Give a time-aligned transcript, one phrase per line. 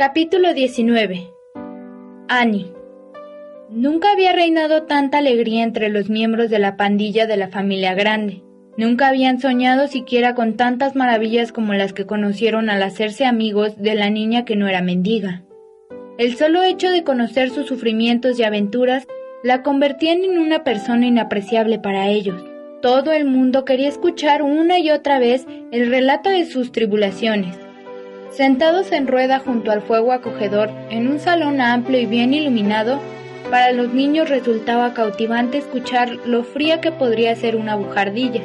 [0.00, 1.30] Capítulo 19
[2.26, 2.72] Annie
[3.68, 8.42] Nunca había reinado tanta alegría entre los miembros de la pandilla de la familia grande.
[8.78, 13.94] Nunca habían soñado siquiera con tantas maravillas como las que conocieron al hacerse amigos de
[13.94, 15.42] la niña que no era mendiga.
[16.16, 19.06] El solo hecho de conocer sus sufrimientos y aventuras
[19.42, 22.42] la convertían en una persona inapreciable para ellos.
[22.80, 27.58] Todo el mundo quería escuchar una y otra vez el relato de sus tribulaciones.
[28.30, 33.00] Sentados en rueda junto al fuego acogedor, en un salón amplio y bien iluminado,
[33.50, 38.42] para los niños resultaba cautivante escuchar lo fría que podría ser una bujardilla.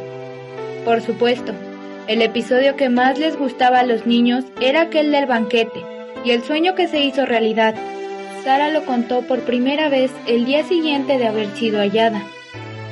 [0.84, 1.54] Por supuesto,
[2.08, 5.84] el episodio que más les gustaba a los niños era aquel del banquete
[6.24, 7.76] y el sueño que se hizo realidad.
[8.44, 12.24] Sara lo contó por primera vez el día siguiente de haber sido hallada.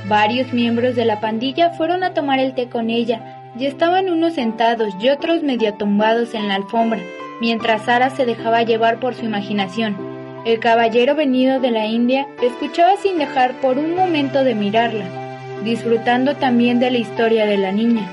[0.08, 4.34] Varios miembros de la pandilla fueron a tomar el té con ella y estaban unos
[4.34, 7.02] sentados y otros medio tumbados en la alfombra,
[7.40, 9.98] mientras Sara se dejaba llevar por su imaginación.
[10.46, 15.06] El caballero venido de la India escuchaba sin dejar por un momento de mirarla,
[15.64, 18.12] disfrutando también de la historia de la niña.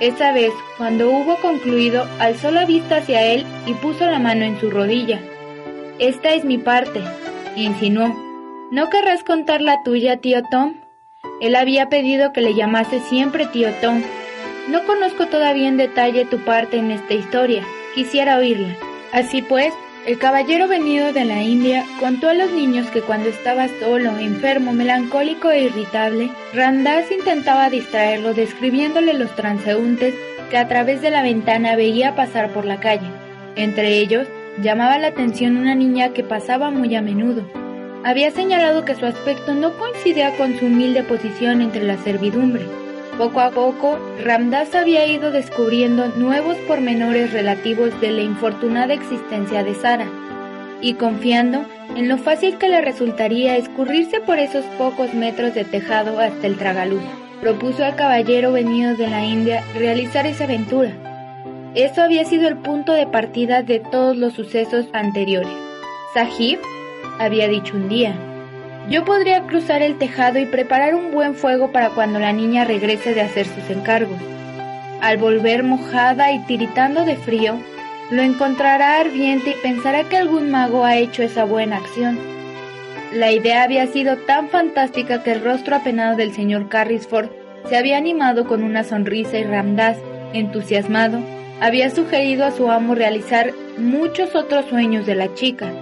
[0.00, 4.58] Esa vez, cuando hubo concluido, alzó la vista hacia él y puso la mano en
[4.60, 5.20] su rodilla.
[5.98, 7.00] Esta es mi parte,
[7.56, 8.14] insinuó.
[8.70, 10.74] ¿No querrás contar la tuya, tío Tom?
[11.40, 14.02] Él había pedido que le llamase siempre tío Tom.
[14.68, 17.62] No conozco todavía en detalle tu parte en esta historia.
[17.94, 18.76] Quisiera oírla.
[19.12, 19.72] Así pues,
[20.06, 24.72] el caballero venido de la India contó a los niños que cuando estaba solo, enfermo,
[24.72, 30.14] melancólico e irritable, Randas intentaba distraerlo describiéndole los transeúntes
[30.50, 33.08] que a través de la ventana veía pasar por la calle.
[33.56, 34.28] Entre ellos,
[34.62, 37.42] llamaba la atención una niña que pasaba muy a menudo,
[38.06, 42.64] había señalado que su aspecto no coincidía con su humilde posición entre la servidumbre.
[43.18, 49.74] Poco a poco, Ramdas había ido descubriendo nuevos pormenores relativos de la infortunada existencia de
[49.74, 50.06] Sara,
[50.82, 51.64] y confiando
[51.96, 56.58] en lo fácil que le resultaría escurrirse por esos pocos metros de tejado hasta el
[56.58, 57.00] tragaluz,
[57.40, 60.92] propuso al caballero venido de la India realizar esa aventura.
[61.74, 65.52] Eso había sido el punto de partida de todos los sucesos anteriores.
[66.12, 66.58] Sahib
[67.18, 68.14] había dicho un día.
[68.88, 73.14] Yo podría cruzar el tejado y preparar un buen fuego para cuando la niña regrese
[73.14, 74.18] de hacer sus encargos.
[75.00, 77.58] Al volver mojada y tiritando de frío,
[78.10, 82.16] lo encontrará ardiente y pensará que algún mago ha hecho esa buena acción.
[83.12, 87.28] La idea había sido tan fantástica que el rostro apenado del señor Carrisford
[87.68, 89.96] se había animado con una sonrisa y Ramdas,
[90.32, 91.18] entusiasmado,
[91.60, 95.72] había sugerido a su amo realizar muchos otros sueños de la chica.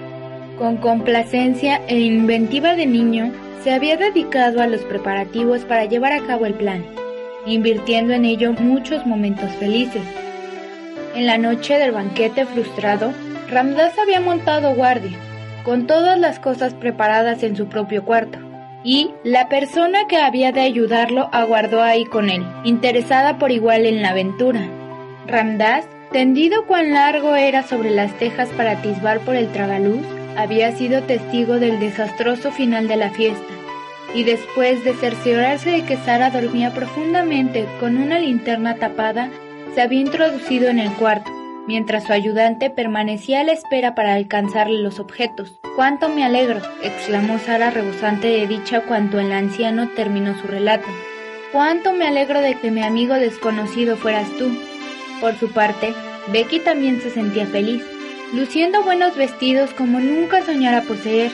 [0.58, 3.32] Con complacencia e inventiva de niño,
[3.64, 6.84] se había dedicado a los preparativos para llevar a cabo el plan,
[7.44, 10.02] invirtiendo en ello muchos momentos felices.
[11.16, 13.12] En la noche del banquete frustrado,
[13.50, 15.18] Ramdas había montado guardia,
[15.64, 18.38] con todas las cosas preparadas en su propio cuarto,
[18.84, 24.02] y la persona que había de ayudarlo aguardó ahí con él, interesada por igual en
[24.02, 24.60] la aventura.
[25.26, 30.04] Ramdas, tendido cuán largo era sobre las tejas para atisbar por el tragaluz,
[30.36, 33.52] había sido testigo del desastroso final de la fiesta,
[34.14, 39.30] y después de cerciorarse de que Sara dormía profundamente con una linterna tapada,
[39.74, 41.30] se había introducido en el cuarto,
[41.66, 45.58] mientras su ayudante permanecía a la espera para alcanzarle los objetos.
[45.74, 46.60] ¡Cuánto me alegro!
[46.82, 50.86] exclamó Sara rebosante de dicha cuando el anciano terminó su relato.
[51.52, 54.56] ¡Cuánto me alegro de que mi amigo desconocido fueras tú!
[55.20, 55.94] Por su parte,
[56.32, 57.82] Becky también se sentía feliz
[58.34, 61.30] luciendo buenos vestidos como nunca soñara poseer.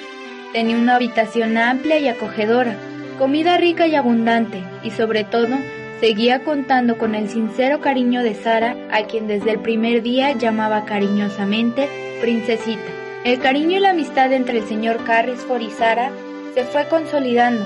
[0.52, 2.76] Tenía una habitación amplia y acogedora,
[3.18, 5.56] comida rica y abundante, y sobre todo,
[6.00, 10.84] seguía contando con el sincero cariño de Sara, a quien desde el primer día llamaba
[10.84, 11.88] cariñosamente
[12.20, 12.90] Princesita.
[13.24, 16.10] El cariño y la amistad entre el señor Carrisford y Sara
[16.54, 17.64] se fue consolidando.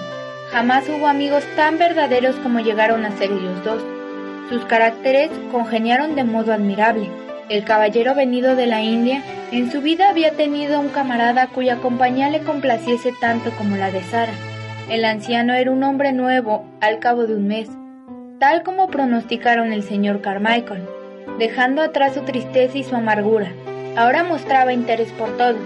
[0.53, 3.83] Jamás hubo amigos tan verdaderos como llegaron a ser ellos dos.
[4.49, 7.24] Sus caracteres congeniaron de modo admirable.
[7.51, 9.23] El caballero venido de la India
[9.53, 14.03] en su vida había tenido un camarada cuya compañía le complaciese tanto como la de
[14.03, 14.33] Sara.
[14.89, 17.69] El anciano era un hombre nuevo al cabo de un mes,
[18.39, 20.89] tal como pronosticaron el señor Carmichael,
[21.39, 23.53] dejando atrás su tristeza y su amargura.
[23.95, 25.59] Ahora mostraba interés por todo,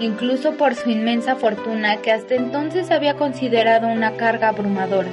[0.00, 5.08] incluso por su inmensa fortuna que hasta entonces había considerado una carga abrumadora.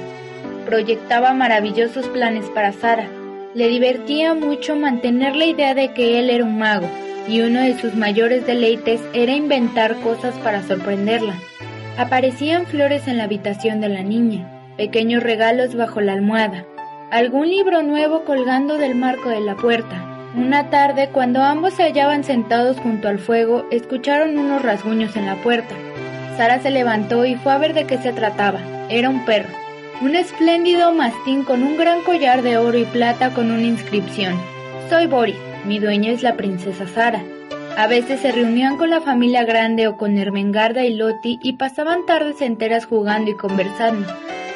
[0.64, 3.08] Proyectaba maravillosos planes para Sara,
[3.54, 6.88] le divertía mucho mantener la idea de que él era un mago,
[7.28, 11.34] y uno de sus mayores deleites era inventar cosas para sorprenderla.
[11.96, 16.64] Aparecían flores en la habitación de la niña, pequeños regalos bajo la almohada,
[17.12, 22.24] algún libro nuevo colgando del marco de la puerta, Una tarde, cuando ambos se hallaban
[22.24, 25.76] sentados junto al fuego, escucharon unos rasguños en la puerta.
[26.36, 28.58] Sara se levantó y fue a ver de qué se trataba.
[28.88, 29.54] Era un perro,
[30.00, 34.36] un espléndido mastín con un gran collar de oro y plata con una inscripción.
[34.88, 37.22] Soy Boris, mi dueña es la princesa Sara.
[37.76, 42.06] A veces se reunían con la familia grande o con Ermengarda y Loti y pasaban
[42.06, 44.06] tardes enteras jugando y conversando,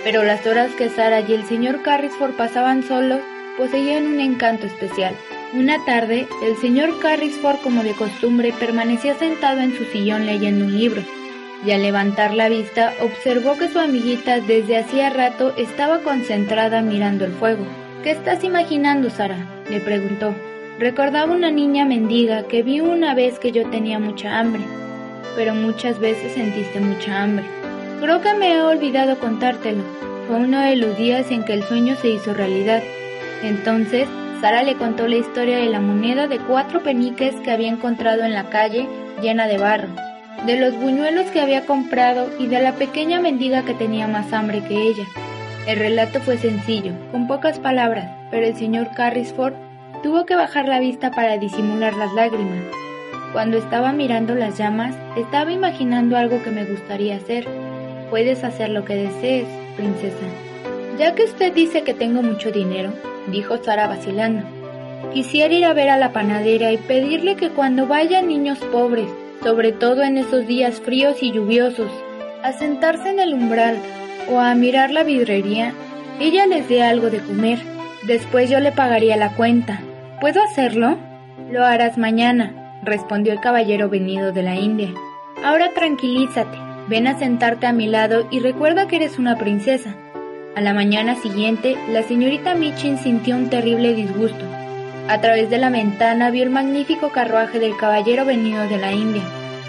[0.05, 3.21] pero las horas que Sara y el señor Carrisford pasaban solos
[3.57, 5.15] poseían un encanto especial.
[5.55, 10.79] Una tarde, el señor Carrisford, como de costumbre, permanecía sentado en su sillón leyendo un
[10.79, 11.03] libro,
[11.65, 17.25] y al levantar la vista observó que su amiguita desde hacía rato estaba concentrada mirando
[17.25, 17.65] el fuego.
[18.03, 19.47] ¿Qué estás imaginando, Sara?
[19.69, 20.35] le preguntó.
[20.79, 24.63] Recordaba una niña mendiga que vi una vez que yo tenía mucha hambre,
[25.35, 27.45] pero muchas veces sentiste mucha hambre.
[28.01, 29.83] Creo que me he olvidado contártelo.
[30.29, 32.83] Fue uno de los días en que el sueño se hizo realidad.
[33.43, 34.09] Entonces,
[34.41, 38.35] Sara le contó la historia de la moneda de cuatro peniques que había encontrado en
[38.35, 38.87] la calle
[39.21, 39.89] llena de barro,
[40.47, 44.63] de los buñuelos que había comprado y de la pequeña mendiga que tenía más hambre
[44.63, 45.05] que ella.
[45.67, 49.55] El relato fue sencillo, con pocas palabras, pero el señor Carrisford
[50.03, 52.63] tuvo que bajar la vista para disimular las lágrimas.
[53.33, 57.47] Cuando estaba mirando las llamas, estaba imaginando algo que me gustaría hacer.
[58.09, 59.47] Puedes hacer lo que desees,
[59.77, 60.25] princesa.
[60.99, 62.93] Ya que usted dice que tengo mucho dinero,
[63.31, 64.47] dijo Sara vacilando.
[65.13, 69.09] Quisiera ir a ver a la panadera y pedirle que cuando vayan niños pobres,
[69.43, 71.91] sobre todo en esos días fríos y lluviosos,
[72.43, 73.79] a sentarse en el umbral
[74.31, 75.73] o a mirar la vidrería,
[76.21, 77.59] ella les dé algo de comer.
[78.07, 79.81] Después yo le pagaría la cuenta.
[80.21, 80.99] ¿Puedo hacerlo?
[81.51, 84.93] Lo harás mañana, respondió el caballero venido de la India.
[85.45, 86.59] Ahora tranquilízate,
[86.89, 89.95] ven a sentarte a mi lado y recuerda que eres una princesa.
[90.57, 94.45] A la mañana siguiente, la señorita Michin sintió un terrible disgusto.
[95.09, 99.23] A través de la ventana vio el magnífico carruaje del caballero venido de la India,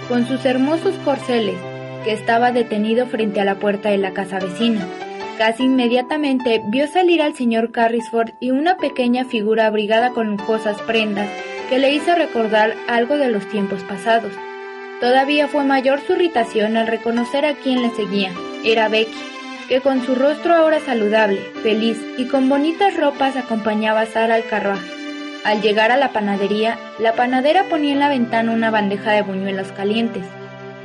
[0.10, 1.56] con sus hermosos corceles,
[2.04, 4.86] que estaba detenido frente a la puerta de la casa vecina.
[5.38, 11.30] Casi inmediatamente vio salir al señor Carrisford y una pequeña figura abrigada con lujosas prendas
[11.70, 14.34] que le hizo recordar algo de los tiempos pasados.
[15.00, 18.34] Todavía fue mayor su irritación al reconocer a quien le seguía.
[18.66, 19.14] Era Becky
[19.70, 24.46] que con su rostro ahora saludable, feliz y con bonitas ropas acompañaba a Sara al
[24.46, 24.99] carruaje.
[25.44, 29.72] Al llegar a la panadería, la panadera ponía en la ventana una bandeja de buñuelos
[29.72, 30.24] calientes.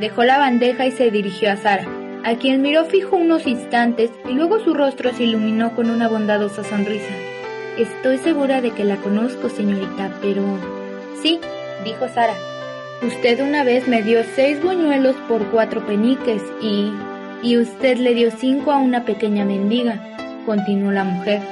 [0.01, 1.87] Dejó la bandeja y se dirigió a Sara,
[2.25, 6.65] a quien miró fijo unos instantes y luego su rostro se iluminó con una bondadosa
[6.65, 7.13] sonrisa.
[7.79, 10.43] Estoy segura de que la conozco, señorita, pero...
[11.21, 11.41] Sí,
[11.85, 12.35] dijo Sara.
[13.03, 16.93] Usted una vez me dio seis buñuelos por cuatro peniques y
[17.45, 20.01] y usted le dio cinco a una pequeña mendiga,
[20.47, 21.43] continuó la mujer.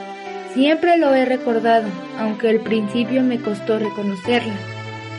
[0.55, 1.89] Siempre lo he recordado,
[2.19, 4.53] aunque al principio me costó reconocerla.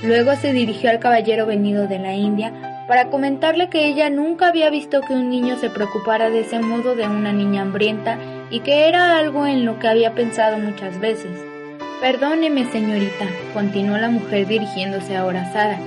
[0.04, 4.70] Luego se dirigió al caballero venido de la India para comentarle que ella nunca había
[4.70, 8.18] visto que un niño se preocupara de ese modo de una niña hambrienta
[8.50, 11.32] y que era algo en lo que había pensado muchas veces.
[12.02, 15.80] Perdóneme, señorita, continuó la mujer dirigiéndose ahora a Sara.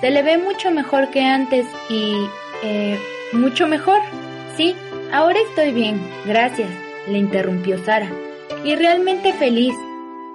[0.00, 2.14] Se le ve mucho mejor que antes y...
[2.62, 2.98] Eh,
[3.32, 4.00] mucho mejor.
[4.56, 4.74] Sí,
[5.12, 6.68] ahora estoy bien, gracias,
[7.06, 8.10] le interrumpió Sara.
[8.64, 9.74] Y realmente feliz.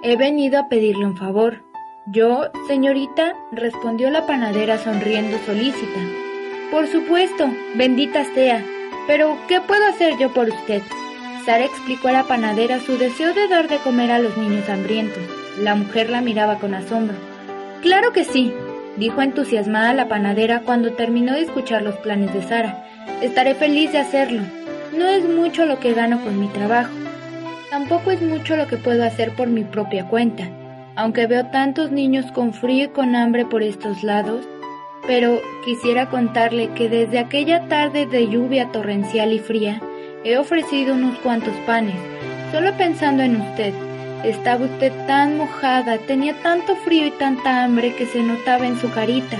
[0.02, 1.62] He venido a pedirle un favor.
[2.06, 6.00] Yo, señorita, respondió la panadera sonriendo solícita.
[6.70, 8.64] Por supuesto, bendita sea.
[9.06, 10.82] Pero, ¿qué puedo hacer yo por usted?
[11.44, 15.22] Sara explicó a la panadera su deseo de dar de comer a los niños hambrientos.
[15.60, 17.16] La mujer la miraba con asombro.
[17.80, 18.52] Claro que sí,
[18.96, 22.84] dijo entusiasmada la panadera cuando terminó de escuchar los planes de Sara.
[23.22, 24.42] Estaré feliz de hacerlo.
[24.98, 26.90] No es mucho lo que gano con mi trabajo.
[27.70, 30.48] Tampoco es mucho lo que puedo hacer por mi propia cuenta,
[30.94, 34.46] aunque veo tantos niños con frío y con hambre por estos lados.
[35.06, 39.80] Pero quisiera contarle que desde aquella tarde de lluvia torrencial y fría,
[40.24, 41.96] he ofrecido unos cuantos panes,
[42.52, 43.74] solo pensando en usted.
[44.24, 48.90] Estaba usted tan mojada, tenía tanto frío y tanta hambre que se notaba en su
[48.90, 49.36] carita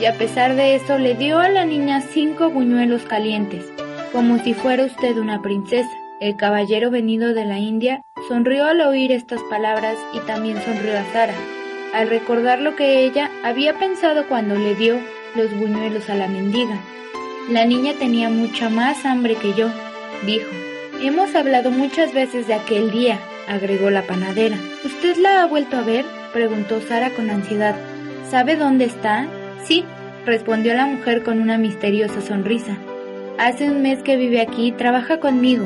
[0.00, 3.64] y a pesar de eso le dio a la niña cinco buñuelos calientes,
[4.12, 6.07] como si fuera usted una princesa.
[6.20, 11.04] El caballero venido de la India sonrió al oír estas palabras y también sonrió a
[11.12, 11.34] Sara,
[11.94, 14.98] al recordar lo que ella había pensado cuando le dio
[15.36, 16.80] los buñuelos a la mendiga.
[17.48, 19.68] La niña tenía mucha más hambre que yo,
[20.26, 20.50] dijo.
[21.00, 24.58] Hemos hablado muchas veces de aquel día, agregó la panadera.
[24.84, 26.04] ¿Usted la ha vuelto a ver?
[26.32, 27.76] preguntó Sara con ansiedad.
[28.28, 29.28] ¿Sabe dónde está?
[29.62, 29.84] Sí,
[30.26, 32.76] respondió la mujer con una misteriosa sonrisa.
[33.38, 35.64] Hace un mes que vive aquí y trabaja conmigo.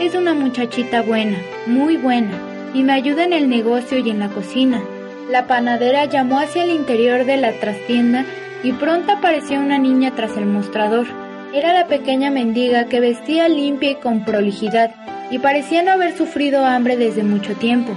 [0.00, 2.32] Es una muchachita buena, muy buena,
[2.74, 4.82] y me ayuda en el negocio y en la cocina.
[5.30, 8.24] La panadera llamó hacia el interior de la trastienda
[8.64, 11.06] y pronto apareció una niña tras el mostrador.
[11.54, 14.90] Era la pequeña mendiga que vestía limpia y con prolijidad
[15.30, 17.92] y parecía no haber sufrido hambre desde mucho tiempo.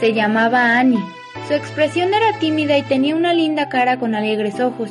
[0.00, 1.04] Se llamaba Annie.
[1.46, 4.90] Su expresión era tímida y tenía una linda cara con alegres ojos.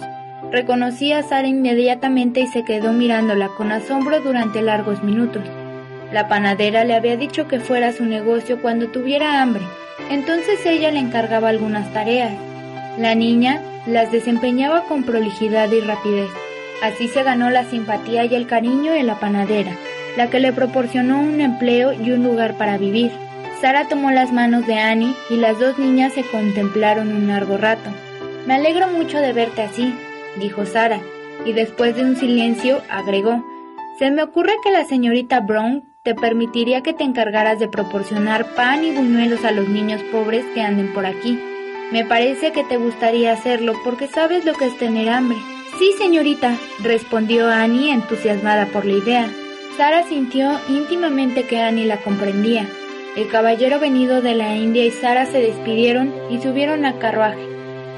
[0.51, 5.43] Reconocí a Sara inmediatamente y se quedó mirándola con asombro durante largos minutos.
[6.13, 9.63] La panadera le había dicho que fuera a su negocio cuando tuviera hambre,
[10.12, 12.32] entonces ella le encargaba algunas tareas.
[13.00, 16.29] La niña las desempeñaba con prolijidad y rapidez.
[16.84, 19.72] Así se ganó la simpatía y el cariño de la panadera,
[20.15, 23.12] la que le proporcionó un empleo y un lugar para vivir.
[23.60, 27.89] Sara tomó las manos de Annie y las dos niñas se contemplaron un largo rato.
[28.46, 29.96] Me alegro mucho de verte así,
[30.38, 31.00] dijo Sara,
[31.43, 33.43] y después de un silencio agregó,
[33.98, 38.83] se me ocurre que la señorita Brown te permitiría que te encargaras de proporcionar pan
[38.83, 41.39] y buñuelos a los niños pobres que anden por aquí.
[41.93, 45.38] Me parece que te gustaría hacerlo porque sabes lo que es tener hambre.
[45.79, 49.29] Sí, señorita, respondió Annie entusiasmada por la idea.
[49.77, 52.67] Sara sintió íntimamente que Annie la comprendía.
[53.15, 57.48] El caballero venido de la India y Sara se despidieron y subieron al carruaje.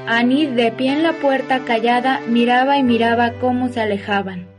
[0.06, 4.55] Annie, de pie en la puerta callada, miraba y miraba cómo se alejaban.